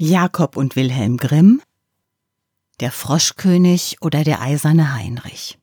[0.00, 1.60] Jakob und Wilhelm Grimm,
[2.78, 5.58] der Froschkönig oder der eiserne Heinrich.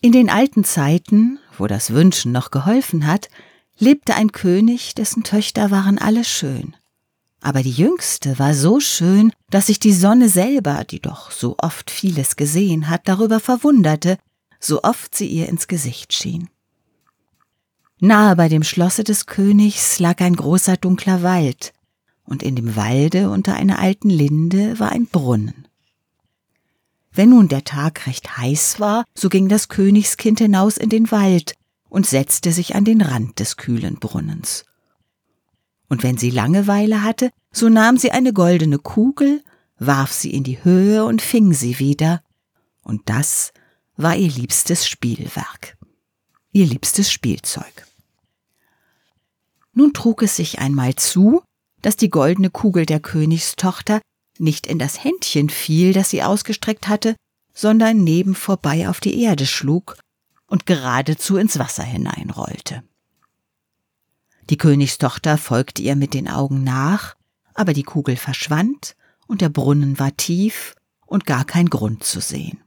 [0.00, 3.28] In den alten Zeiten, wo das Wünschen noch geholfen hat,
[3.78, 6.74] lebte ein König, dessen Töchter waren alle schön.
[7.42, 11.90] Aber die jüngste war so schön, dass sich die Sonne selber, die doch so oft
[11.90, 14.16] vieles gesehen hat, darüber verwunderte,
[14.58, 16.48] so oft sie ihr ins Gesicht schien.
[17.98, 21.74] Nahe bei dem Schlosse des Königs lag ein großer dunkler Wald,
[22.30, 25.66] und in dem Walde unter einer alten Linde war ein Brunnen.
[27.12, 31.54] Wenn nun der Tag recht heiß war, so ging das Königskind hinaus in den Wald
[31.88, 34.64] und setzte sich an den Rand des kühlen Brunnens.
[35.88, 39.42] Und wenn sie Langeweile hatte, so nahm sie eine goldene Kugel,
[39.80, 42.22] warf sie in die Höhe und fing sie wieder,
[42.82, 43.52] und das
[43.96, 45.76] war ihr liebstes Spielwerk,
[46.52, 47.86] ihr liebstes Spielzeug.
[49.72, 51.42] Nun trug es sich einmal zu,
[51.82, 54.00] dass die goldene Kugel der Königstochter
[54.38, 57.14] nicht in das Händchen fiel, das sie ausgestreckt hatte,
[57.52, 59.98] sondern neben vorbei auf die Erde schlug
[60.46, 62.82] und geradezu ins Wasser hineinrollte.
[64.48, 67.16] Die Königstochter folgte ihr mit den Augen nach,
[67.54, 70.74] aber die Kugel verschwand und der Brunnen war tief
[71.06, 72.62] und gar kein Grund zu sehen.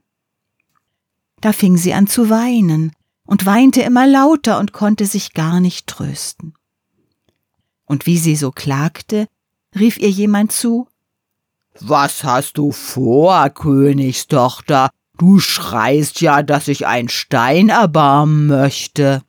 [1.40, 2.92] Da fing sie an zu weinen
[3.26, 6.54] und weinte immer lauter und konnte sich gar nicht trösten
[7.84, 9.26] und wie sie so klagte,
[9.74, 10.88] rief ihr jemand zu
[11.80, 14.90] Was hast du vor, Königstochter?
[15.16, 19.22] Du schreist ja, dass ich ein Stein erbarmen möchte.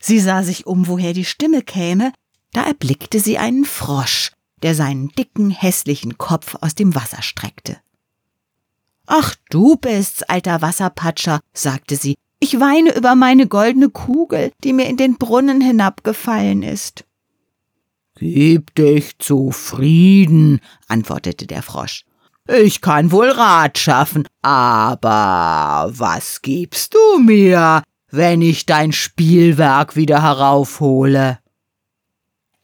[0.00, 2.12] Sie sah sich um, woher die Stimme käme,
[2.52, 4.32] da erblickte sie einen Frosch,
[4.62, 7.78] der seinen dicken, hässlichen Kopf aus dem Wasser streckte.
[9.06, 14.86] Ach, du bist's, alter Wasserpatscher, sagte sie, ich weine über meine goldene Kugel, die mir
[14.86, 17.04] in den Brunnen hinabgefallen ist.
[18.20, 22.04] Gib dich zufrieden, antwortete der Frosch.
[22.46, 30.22] Ich kann wohl Rat schaffen, aber was gibst du mir, wenn ich dein Spielwerk wieder
[30.22, 31.38] heraufhole?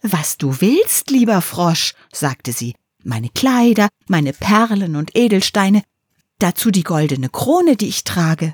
[0.03, 5.85] Was du willst, lieber Frosch, sagte sie, meine Kleider, meine Perlen und Edelsteine,
[6.39, 8.53] dazu die goldene Krone, die ich trage.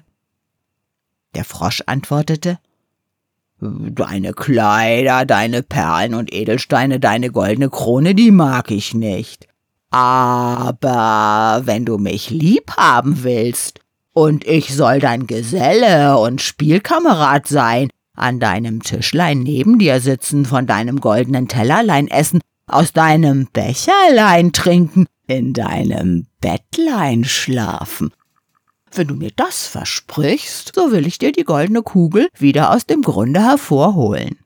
[1.34, 2.60] Der Frosch antwortete
[3.64, 9.46] Deine Kleider, deine Perlen und Edelsteine, deine goldene Krone, die mag ich nicht.
[9.90, 13.78] Aber wenn du mich lieb haben willst,
[14.14, 20.66] und ich soll dein Geselle und Spielkamerad sein, an deinem Tischlein neben dir sitzen, von
[20.66, 28.12] deinem goldenen Tellerlein essen, aus deinem Becherlein trinken, in deinem Bettlein schlafen
[28.96, 33.02] wenn du mir das versprichst, so will ich dir die goldene Kugel wieder aus dem
[33.02, 34.38] Grunde hervorholen.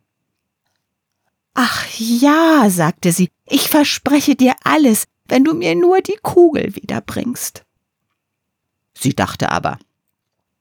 [1.55, 7.65] Ach ja, sagte sie, ich verspreche dir alles, wenn du mir nur die Kugel wiederbringst.
[8.99, 9.79] Sie dachte aber,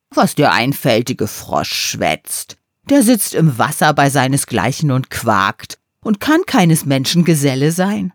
[0.09, 2.57] was der einfältige Frosch schwätzt.
[2.89, 8.13] Der sitzt im Wasser bei seinesgleichen und quakt und kann keines Menschen Geselle sein.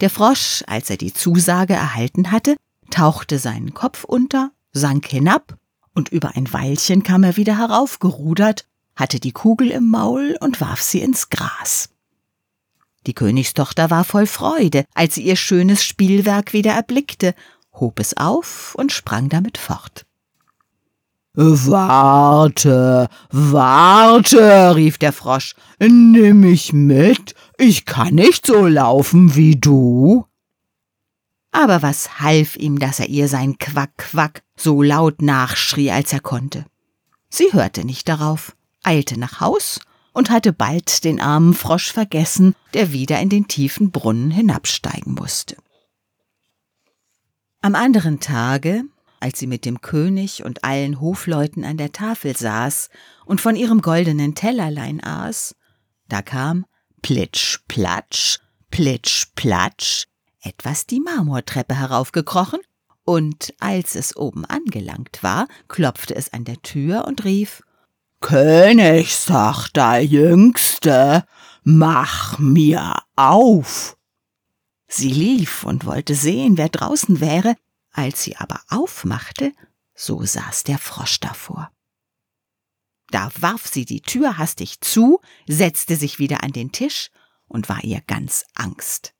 [0.00, 2.56] Der Frosch, als er die Zusage erhalten hatte,
[2.90, 5.56] tauchte seinen Kopf unter, sank hinab,
[5.94, 10.82] und über ein Weilchen kam er wieder heraufgerudert, hatte die Kugel im Maul und warf
[10.82, 11.90] sie ins Gras.
[13.06, 17.34] Die Königstochter war voll Freude, als sie ihr schönes Spielwerk wieder erblickte,
[17.72, 20.06] hob es auf und sprang damit fort.
[21.36, 30.26] Warte, warte, rief der Frosch, nimm mich mit, ich kann nicht so laufen wie du.
[31.54, 36.18] Aber was half ihm, dass er ihr sein Quack, Quack so laut nachschrie, als er
[36.18, 36.66] konnte?
[37.30, 39.78] Sie hörte nicht darauf, eilte nach Haus
[40.12, 45.56] und hatte bald den armen Frosch vergessen, der wieder in den tiefen Brunnen hinabsteigen musste.
[47.60, 48.82] Am anderen Tage,
[49.20, 52.90] als sie mit dem König und allen Hofleuten an der Tafel saß
[53.26, 55.54] und von ihrem goldenen Tellerlein aß,
[56.08, 56.66] da kam
[57.00, 58.40] Plitsch, Platsch,
[58.72, 60.08] Plitsch, Platsch,
[60.44, 62.60] etwas die Marmortreppe heraufgekrochen,
[63.04, 67.62] und als es oben angelangt war, klopfte es an der Tür und rief
[68.20, 71.26] Königstochter Jüngste,
[71.62, 73.98] mach mir auf.
[74.88, 77.56] Sie lief und wollte sehen, wer draußen wäre,
[77.92, 79.52] als sie aber aufmachte,
[79.94, 81.70] so saß der Frosch davor.
[83.10, 87.10] Da warf sie die Tür hastig zu, setzte sich wieder an den Tisch
[87.46, 89.13] und war ihr ganz Angst.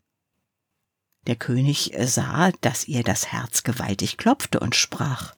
[1.27, 5.35] Der König sah, dass ihr das Herz gewaltig klopfte und sprach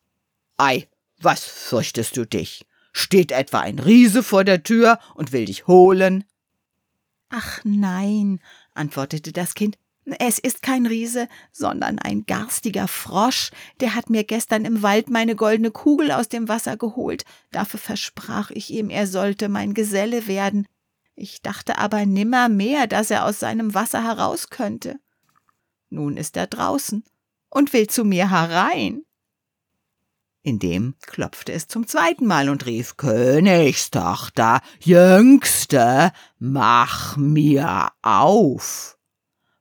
[0.56, 0.88] Ei,
[1.20, 2.66] was fürchtest du dich?
[2.92, 6.24] Steht etwa ein Riese vor der Tür und will dich holen?
[7.28, 8.40] Ach nein,
[8.74, 9.76] antwortete das Kind,
[10.18, 13.50] es ist kein Riese, sondern ein garstiger Frosch,
[13.80, 17.24] der hat mir gestern im Wald meine goldene Kugel aus dem Wasser geholt.
[17.50, 20.66] Dafür versprach ich ihm, er sollte mein Geselle werden.
[21.16, 25.00] Ich dachte aber nimmermehr, dass er aus seinem Wasser heraus könnte.
[25.88, 27.04] Nun ist er draußen
[27.50, 29.02] und will zu mir herein.
[30.42, 38.96] Indem klopfte es zum zweiten Mal und rief Königstochter, Jüngste, mach mir auf.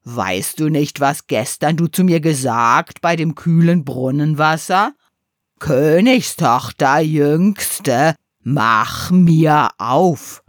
[0.03, 4.93] Weißt du nicht, was gestern du zu mir gesagt bei dem kühlen Brunnenwasser?
[5.57, 10.43] Königstochter, Jüngste, mach mir auf.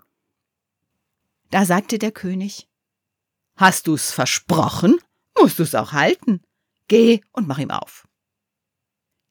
[1.51, 2.69] Da sagte der König,
[3.57, 4.99] Hast du's versprochen,
[5.41, 6.43] musst du's auch halten.
[6.89, 8.07] Geh und mach ihm auf.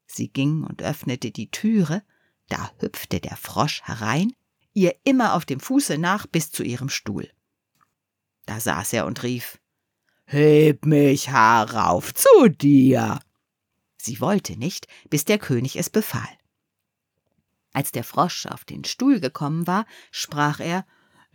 [0.06, 2.04] Sie ging und öffnete die Türe,
[2.48, 4.34] da hüpfte der Frosch herein,
[4.74, 7.30] ihr immer auf dem Fuße nach bis zu ihrem Stuhl.
[8.46, 9.60] Da saß er und rief
[10.26, 13.20] Heb mich herauf zu dir.
[13.98, 16.30] Sie wollte nicht, bis der König es befahl.
[17.74, 20.86] Als der Frosch auf den Stuhl gekommen war, sprach er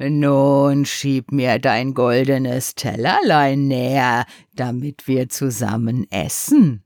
[0.03, 4.25] Nun schieb mir dein goldenes Tellerlein näher,
[4.55, 6.85] damit wir zusammen essen.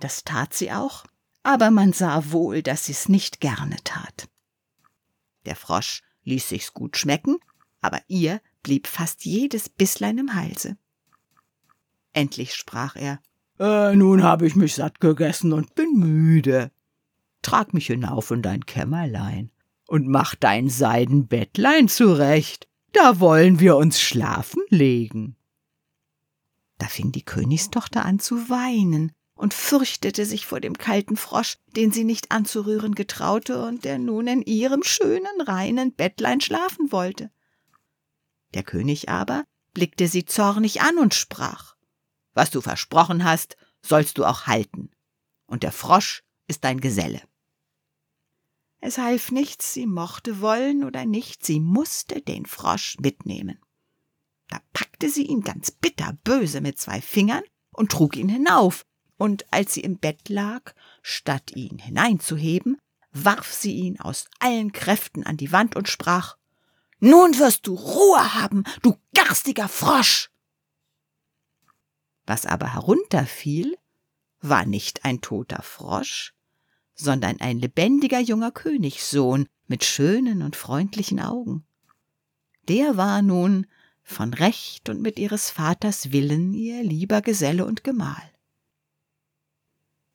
[0.00, 1.04] Das tat sie auch,
[1.44, 4.28] aber man sah wohl, dass sie's nicht gerne tat.
[5.46, 7.38] Der Frosch ließ sich's gut schmecken,
[7.80, 10.76] aber ihr blieb fast jedes Bisslein im Halse.
[12.12, 13.20] Endlich sprach er
[13.60, 16.72] äh, Nun habe ich mich satt gegessen und bin müde.
[17.42, 19.51] Trag mich hinauf in dein Kämmerlein
[19.92, 25.36] und mach dein Seidenbettlein zurecht, da wollen wir uns schlafen legen.
[26.78, 31.92] Da fing die Königstochter an zu weinen und fürchtete sich vor dem kalten Frosch, den
[31.92, 37.30] sie nicht anzurühren getraute und der nun in ihrem schönen, reinen Bettlein schlafen wollte.
[38.54, 41.76] Der König aber blickte sie zornig an und sprach
[42.34, 44.90] was du versprochen hast, sollst du auch halten.
[45.46, 47.20] Und der Frosch ist dein Geselle.
[48.84, 53.60] Es half nichts, sie mochte wollen oder nicht, sie musste den Frosch mitnehmen.
[54.48, 58.84] Da packte sie ihn ganz bitterböse mit zwei Fingern und trug ihn hinauf,
[59.16, 62.76] und als sie im Bett lag, statt ihn hineinzuheben,
[63.12, 66.36] warf sie ihn aus allen Kräften an die Wand und sprach
[66.98, 70.28] Nun wirst du Ruhe haben, du garstiger Frosch.
[72.26, 73.78] Was aber herunterfiel,
[74.40, 76.34] war nicht ein toter Frosch,
[77.02, 81.64] sondern ein lebendiger junger Königssohn mit schönen und freundlichen Augen.
[82.68, 83.66] Der war nun
[84.02, 88.22] von Recht und mit ihres Vaters Willen ihr lieber Geselle und Gemahl.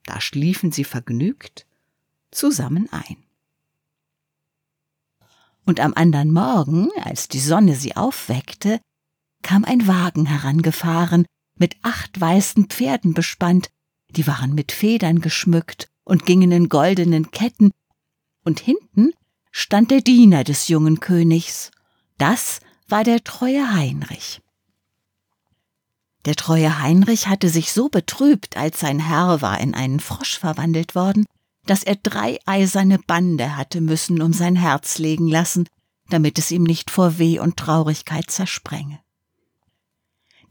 [0.06, 1.66] Da schliefen sie vergnügt
[2.31, 3.18] zusammen ein.
[5.66, 8.80] Und am andern Morgen, als die Sonne sie aufweckte,
[9.42, 11.25] kam ein Wagen herangefahren
[11.56, 13.69] mit acht weißen Pferden bespannt,
[14.10, 17.71] die waren mit Federn geschmückt und gingen in goldenen Ketten,
[18.44, 19.12] und hinten
[19.51, 21.71] stand der Diener des jungen Königs.
[22.18, 24.42] Das war der treue Heinrich.
[26.25, 30.95] Der treue Heinrich hatte sich so betrübt, als sein Herr war in einen Frosch verwandelt
[30.95, 31.25] worden,
[31.65, 35.68] dass er drei eiserne Bande hatte müssen um sein Herz legen lassen,
[36.09, 39.00] damit es ihm nicht vor Weh und Traurigkeit zersprenge.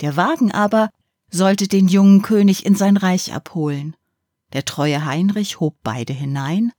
[0.02, 0.90] Der Wagen aber
[1.30, 3.96] sollte den jungen König in sein Reich abholen.
[4.52, 6.72] Der treue Heinrich hob beide hinein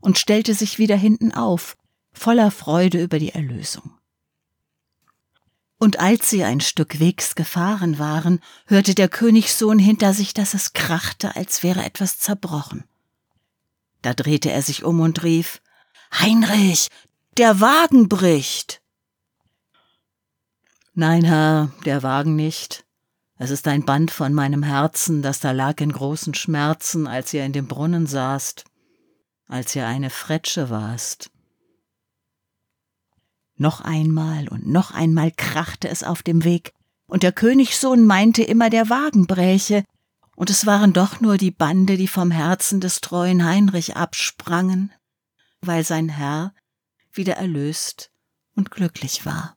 [0.00, 1.76] und stellte sich wieder hinten auf,
[2.12, 3.98] voller Freude über die Erlösung.
[5.78, 10.74] Und als sie ein Stück Wegs gefahren waren, hörte der Königssohn hinter sich, dass es
[10.74, 12.84] krachte, als wäre etwas zerbrochen.
[14.00, 15.60] Da drehte er sich um und rief
[16.12, 16.88] Heinrich,
[17.36, 18.80] der Wagen bricht.
[20.94, 22.84] Nein, Herr, der Wagen nicht.
[23.42, 27.44] Es ist ein Band von meinem Herzen, das da lag in großen Schmerzen, als ihr
[27.44, 28.62] in dem Brunnen saßt,
[29.48, 31.28] als ihr eine Fretsche warst.
[33.56, 36.72] Noch einmal und noch einmal krachte es auf dem Weg,
[37.08, 39.82] und der Königssohn meinte immer, der Wagen bräche,
[40.36, 44.92] und es waren doch nur die Bande, die vom Herzen des treuen Heinrich absprangen,
[45.60, 46.54] weil sein Herr
[47.10, 48.12] wieder erlöst
[48.54, 49.56] und glücklich war.